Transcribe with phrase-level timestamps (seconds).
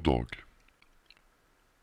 [0.00, 0.44] God dag.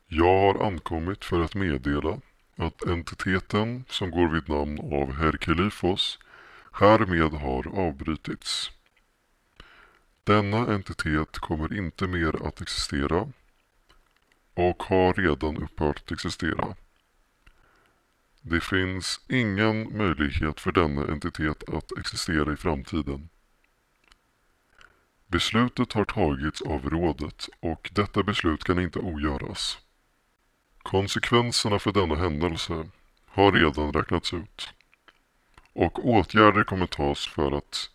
[0.07, 2.21] Jag har ankommit för att meddela
[2.55, 6.19] att entiteten som går vid namn av Herkelifos,
[6.71, 8.71] härmed har avbrutits.
[10.23, 13.31] Denna entitet kommer inte mer att existera
[14.53, 16.75] och har redan upphört att existera.
[18.41, 23.29] Det finns ingen möjlighet för denna entitet att existera i framtiden.
[25.27, 29.77] Beslutet har tagits av rådet och detta beslut kan inte ogöras.
[30.77, 32.89] Konsekvenserna för denna händelse
[33.25, 34.73] har redan räknats ut
[35.73, 37.89] och åtgärder kommer tas för att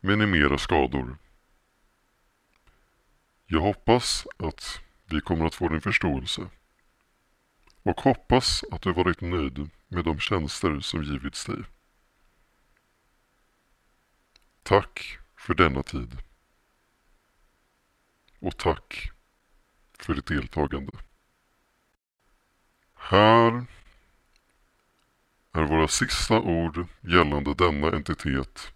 [0.00, 1.16] minimera skador.
[3.46, 6.50] Jag hoppas att vi kommer att få din förståelse
[7.82, 11.64] och hoppas att du varit nöjd med de tjänster som givits dig.
[14.62, 16.27] Tack för denna tid.
[18.38, 19.10] Och tack
[19.98, 20.92] för ditt deltagande.
[22.94, 23.66] Här
[25.52, 28.72] är våra sista ord gällande denna entitet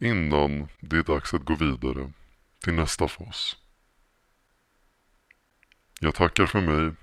[0.00, 2.12] innan det är dags att gå vidare
[2.58, 3.56] till nästa fas.
[6.00, 6.94] Jag tackar för mig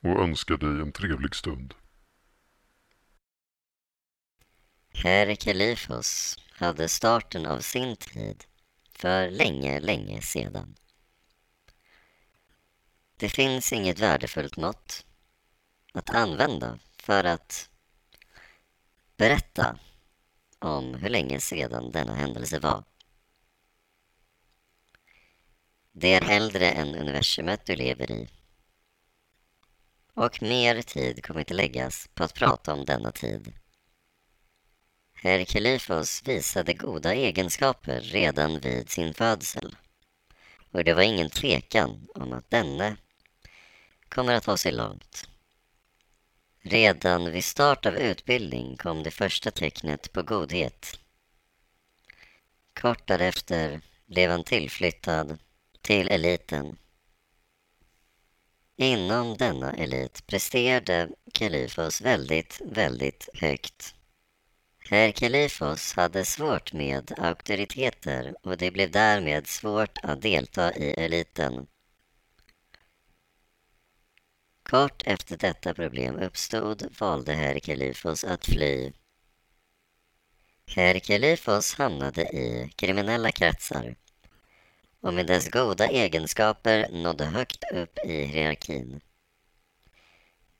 [0.00, 1.74] och önskar dig en trevlig stund.
[4.94, 8.44] Herr Kalifos hade starten av sin tid
[8.98, 10.74] för länge, länge sedan.
[13.16, 15.06] Det finns inget värdefullt mått
[15.92, 17.70] att använda för att
[19.16, 19.78] berätta
[20.58, 22.84] om hur länge sedan denna händelse var.
[25.92, 28.28] Det är äldre än universumet du lever i.
[30.14, 33.52] Och mer tid kommer inte läggas på att prata om denna tid.
[35.22, 39.76] Herkelifos visade goda egenskaper redan vid sin födsel.
[40.72, 42.96] Och det var ingen tvekan om att denne
[44.08, 45.28] kommer att ta sig långt.
[46.60, 51.00] Redan vid start av utbildning kom det första tecknet på godhet.
[52.80, 55.38] Kort därefter blev han tillflyttad
[55.82, 56.78] till eliten.
[58.76, 63.94] Inom denna elit presterade Kalifos väldigt, väldigt högt.
[64.90, 71.66] Herkelifos hade svårt med auktoriteter och det blev därmed svårt att delta i eliten.
[74.62, 78.92] Kort efter detta problem uppstod valde Herkelifos att fly.
[80.66, 83.96] Herkelifos hamnade i kriminella kretsar
[85.00, 89.00] och med dess goda egenskaper nådde högt upp i hierarkin.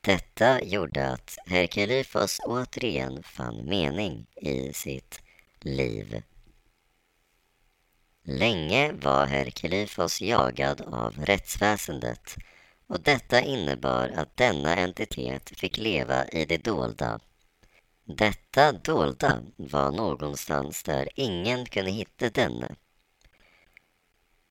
[0.08, 5.20] Detta gjorde att Herkelifos återigen fann mening i sitt
[5.60, 6.22] liv.
[8.24, 12.36] Länge var Herkelifos jagad av rättsväsendet
[12.86, 17.20] och detta innebar att denna entitet fick leva i det dolda.
[18.04, 22.74] Detta dolda var någonstans där ingen kunde hitta denne.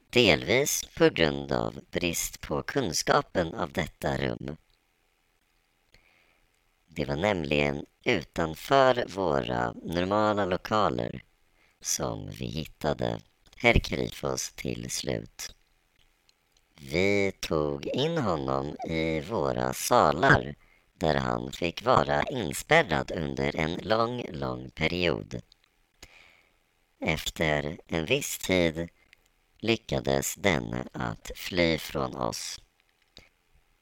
[0.10, 4.58] Delvis på grund av brist på kunskapen av detta rum.
[6.98, 11.24] Det var nämligen utanför våra normala lokaler
[11.82, 13.20] som vi hittade
[13.56, 15.56] Herr Grifos till slut.
[16.80, 20.56] Vi tog in honom i våra salar
[20.94, 25.42] där han fick vara inspärrad under en lång, lång period.
[27.02, 28.90] Efter en viss tid
[29.58, 32.60] lyckades denne att fly från oss.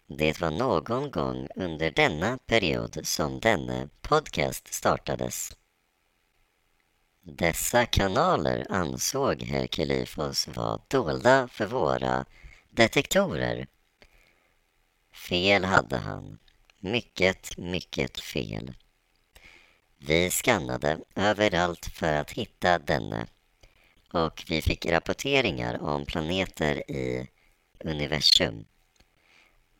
[0.08, 5.58] Det var någon gång under denna period som denne podcast startades.
[7.22, 12.26] Dessa kanaler ansåg Herkelifos vara dolda för våra
[12.70, 13.68] detektorer.
[15.14, 16.40] Fel hade han.
[16.80, 18.74] Mycket, mycket fel.
[19.98, 23.28] Vi skannade överallt för att hitta denne
[24.14, 27.30] och vi fick rapporteringar om planeter i
[27.80, 28.66] universum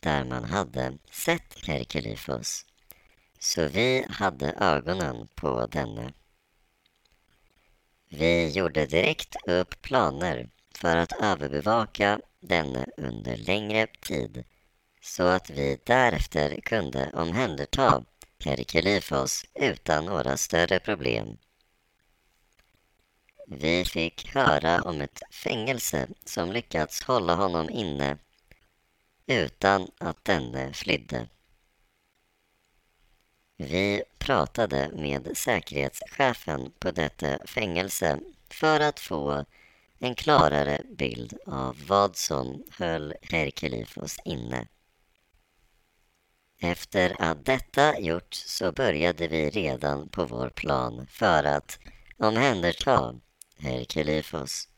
[0.06, 2.64] där man hade sett Herkulyfos.
[3.38, 6.12] Så vi hade ögonen på denne.
[8.08, 14.44] Vi gjorde direkt upp planer för att överbevaka denne under längre tid
[15.00, 18.04] så att vi därefter kunde omhänderta
[18.44, 21.38] Herkulyfos utan några större problem.
[23.46, 28.18] Vi fick höra om ett fängelse som lyckats hålla honom inne
[29.26, 31.28] utan att denne eh, flydde.
[33.56, 38.20] Vi pratade med säkerhetschefen på detta fängelse
[38.50, 39.44] för att få
[39.98, 44.68] en klarare bild av vad som höll Herkelifos inne.
[46.60, 51.78] Efter att detta gjorts så började vi redan på vår plan för att
[52.18, 53.14] omhänderta
[53.58, 54.68] Herkelifos.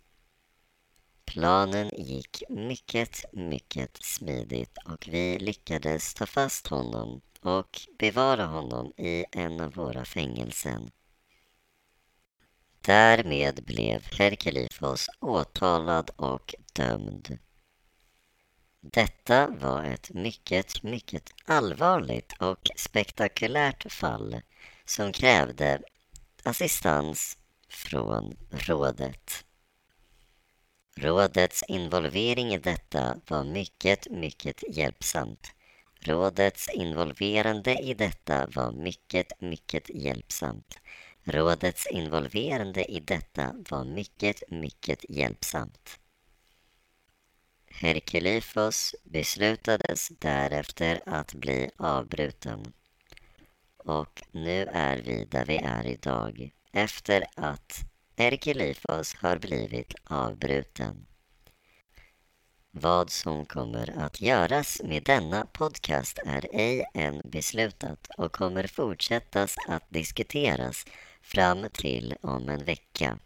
[1.28, 9.25] Planen gick mycket, mycket smidigt och vi lyckades ta fast honom och bevara honom i
[9.32, 10.90] en av våra fängelsen.
[12.80, 17.38] Därmed blev Herkelifos åtalad och dömd.
[18.80, 24.40] Detta var ett mycket, mycket allvarligt och spektakulärt fall
[24.84, 25.82] som krävde
[26.42, 27.38] assistans
[27.69, 29.44] från rådet.
[31.00, 35.53] Rådets involvering i detta var mycket, mycket hjälpsamt.
[36.00, 40.79] Rådets involverande i detta var mycket, mycket hjälpsamt.
[41.25, 45.99] Rådets involverande i detta var mycket, mycket hjälpsamt.
[47.71, 52.73] Herkelifos beslutades därefter att bli avbruten.
[53.77, 57.85] Och nu är vi där vi är idag, efter att
[58.19, 61.06] Herkelifos har blivit avbruten.
[62.70, 69.56] Vad som kommer att göras med denna podcast är ej än beslutat och kommer fortsättas
[69.69, 70.85] att diskuteras
[71.23, 73.19] fram till om en vecka.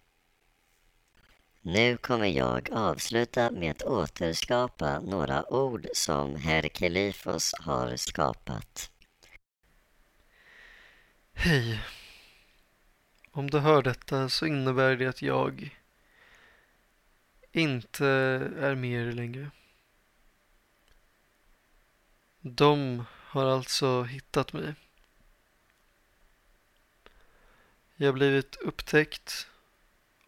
[1.60, 8.90] Nu kommer jag avsluta med att återskapa några ord som Herkelifos har skapat.
[11.34, 11.78] Hej.
[13.34, 15.76] Om du hör detta så innebär det att jag
[17.52, 18.06] inte
[18.58, 19.50] är med er längre.
[22.40, 24.74] De har alltså hittat mig.
[27.96, 29.48] Jag har blivit upptäckt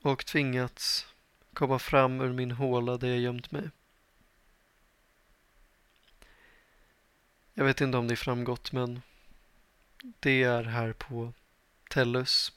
[0.01, 1.07] och tvingats
[1.53, 3.71] komma fram ur min håla där jag gömt mig.
[7.55, 9.03] Jag vet inte om det är framgått men
[10.21, 11.33] det är här på
[11.91, 12.53] Tellus.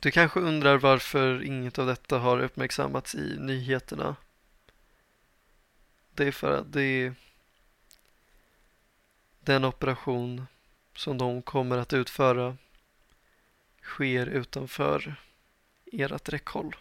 [0.00, 4.16] Du kanske undrar varför inget av detta har uppmärksammats i nyheterna.
[6.14, 7.14] Det är för att det är
[9.40, 10.46] den operation
[10.94, 12.56] som de kommer att utföra
[13.82, 15.14] sker utanför
[15.92, 16.76] ert räckhåll.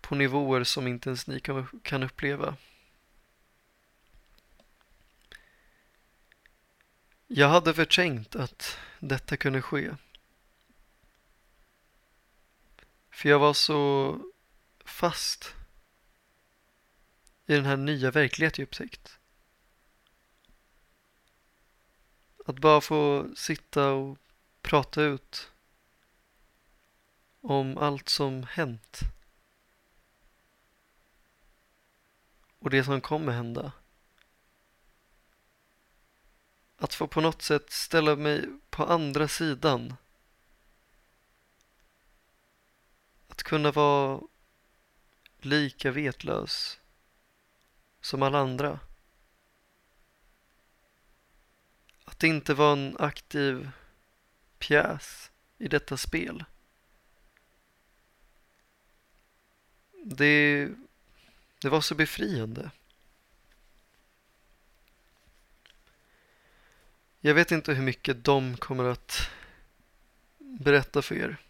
[0.00, 1.40] På nivåer som inte ens ni
[1.82, 2.56] kan uppleva.
[7.26, 9.90] Jag hade förträngt att detta kunde ske.
[13.16, 14.20] För jag var så
[14.84, 15.54] fast
[17.46, 19.18] i den här nya verkligheten jag upptäckt.
[22.46, 24.18] Att bara få sitta och
[24.62, 25.50] prata ut
[27.40, 29.00] om allt som hänt.
[32.58, 33.72] Och det som kommer hända.
[36.76, 39.96] Att få på något sätt ställa mig på andra sidan.
[43.35, 44.20] Att kunna vara
[45.38, 46.80] lika vetlös
[48.00, 48.80] som alla andra.
[52.04, 53.70] Att inte vara en aktiv
[54.58, 56.44] pjäs i detta spel.
[60.04, 60.68] Det,
[61.60, 62.70] det var så befriande.
[67.20, 69.30] Jag vet inte hur mycket de kommer att
[70.38, 71.45] berätta för er.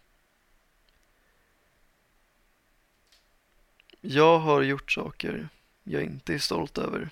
[4.09, 5.49] Jag har gjort saker
[5.83, 7.09] jag inte är stolt över.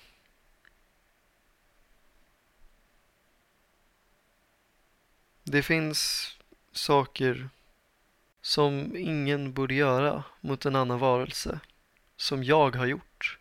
[5.42, 6.30] Det finns
[6.72, 7.48] saker
[8.40, 11.60] som ingen borde göra mot en annan varelse
[12.16, 13.38] som jag har gjort.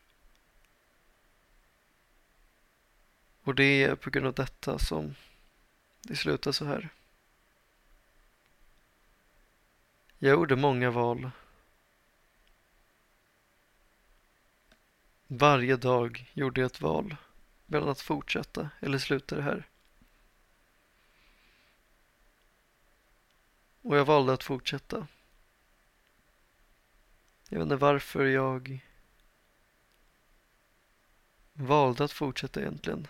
[3.43, 5.15] Och det är på grund av detta som
[6.01, 6.89] det slutar så här.
[10.17, 11.31] Jag gjorde många val.
[15.27, 17.15] Varje dag gjorde jag ett val
[17.65, 19.67] mellan att fortsätta eller sluta det här.
[23.81, 25.07] Och jag valde att fortsätta.
[27.49, 28.85] Jag vet inte varför jag
[31.53, 33.07] valde att fortsätta egentligen.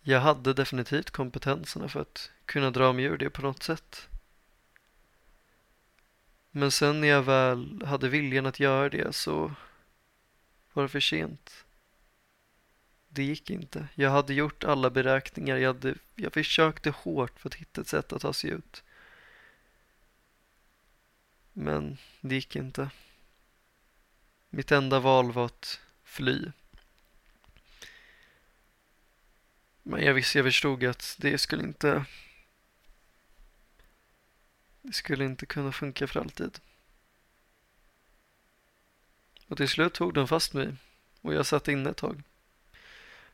[0.00, 4.08] Jag hade definitivt kompetenserna för att kunna dra mig ur det på något sätt.
[6.54, 9.54] Men sen när jag väl hade viljan att göra det så
[10.72, 11.64] var det för sent.
[13.08, 13.88] det gick inte.
[13.94, 15.56] Jag hade gjort alla beräkningar.
[15.56, 18.82] Jag, hade, jag försökte hårt för att hitta ett sätt att ta sig ut.
[21.52, 22.90] Men det gick inte.
[24.50, 26.52] Mitt enda val var att fly.
[29.82, 32.04] Men jag visste, jag förstod att det skulle inte
[34.82, 36.60] det skulle inte kunna funka för alltid.
[39.46, 40.74] Och till slut tog de fast mig
[41.20, 42.22] och jag satt inne ett tag.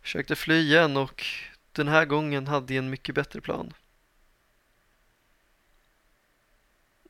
[0.00, 1.24] Försökte fly igen och
[1.72, 3.74] den här gången hade jag en mycket bättre plan.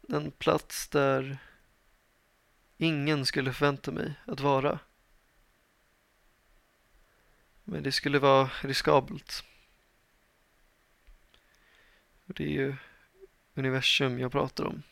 [0.08, 1.38] En plats där
[2.76, 4.78] ingen skulle förvänta mig att vara.
[7.64, 9.44] Men det skulle vara riskabelt.
[12.26, 12.76] Och det är ju
[13.58, 14.82] universum jag pratar om.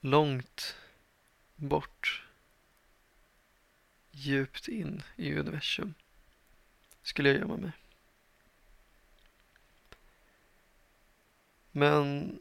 [0.00, 0.76] Långt
[1.56, 2.22] bort.
[4.10, 5.94] Djupt in i universum.
[7.02, 7.72] Skulle jag gömma mig.
[11.70, 12.36] Men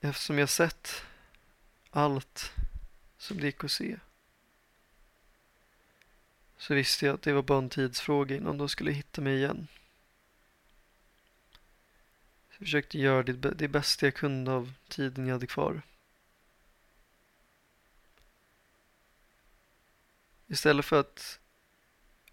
[0.00, 1.02] eftersom jag sett
[1.90, 2.52] allt
[3.18, 3.98] som det gick att se
[6.56, 9.68] så visste jag att det var bara en tidsfråga innan de skulle hitta mig igen.
[12.58, 15.82] Jag försökte göra det, det bästa jag kunde av tiden jag hade kvar.
[20.46, 21.40] Istället för att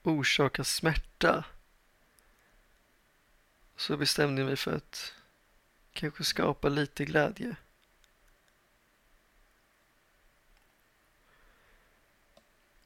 [0.04, 1.46] orsaka smärta
[3.76, 5.14] så bestämde jag mig för att
[5.94, 7.56] kanske skapa lite glädje.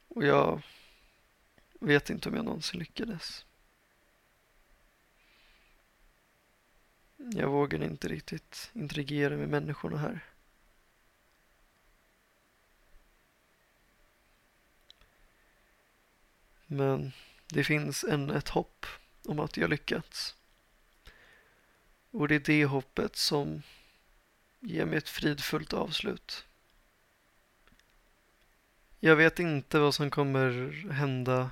[0.08, 0.62] Och jag
[1.80, 3.46] vet inte om jag någonsin lyckades.
[7.22, 10.20] Jag vågar inte riktigt interagera med människorna här.
[16.68, 17.12] Men
[17.48, 18.86] det finns ännu ett hopp
[19.26, 20.36] om att jag lyckats.
[22.12, 23.62] Och det är det hoppet som
[24.60, 26.46] ger mig ett fridfullt avslut.
[29.00, 31.52] Jag vet inte vad som kommer hända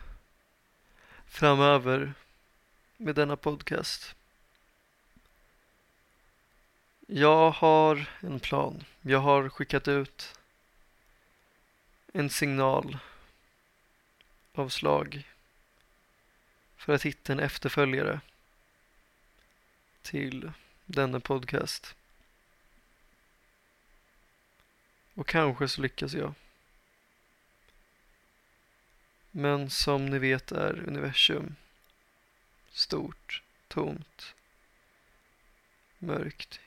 [1.25, 2.13] framöver
[2.97, 4.15] med denna podcast.
[7.09, 8.83] Jag har en plan.
[9.01, 10.39] Jag har skickat ut
[12.13, 12.97] en signal
[14.53, 15.23] av slag
[16.77, 18.19] för att hitta en efterföljare
[20.01, 20.51] till
[20.85, 21.95] denna podcast.
[25.13, 26.33] Och kanske så lyckas jag.
[29.31, 31.55] Men som ni vet är universum
[32.69, 34.35] stort, tomt,
[35.99, 36.59] mörkt,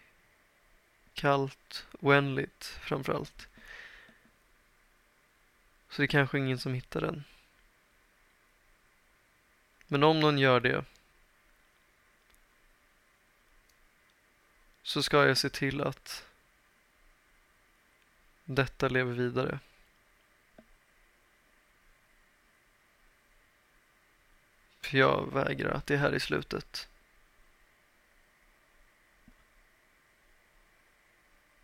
[1.20, 3.48] kallt, oändligt framförallt.
[5.90, 7.24] Så det är kanske ingen som hittar den.
[9.86, 10.84] Men om någon gör det
[14.82, 16.24] så ska jag se till att
[18.44, 19.58] detta lever vidare.
[24.80, 26.89] För jag vägrar att det här i slutet.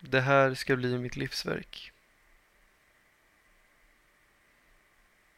[0.09, 1.93] Det här ska bli mitt livsverk.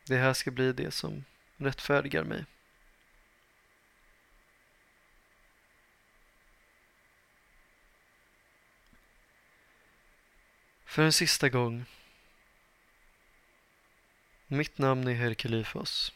[0.07, 1.25] Det här ska bli det som
[1.57, 2.45] rättfärdigar mig.
[10.85, 11.85] För en sista gång.
[14.47, 16.13] Mitt namn är Herkelifos.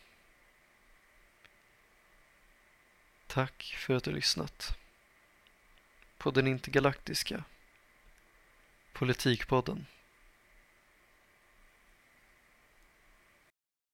[3.27, 4.79] Tack för att du lyssnat
[6.19, 7.45] på den intergalaktiska
[8.93, 9.87] Politikpodden.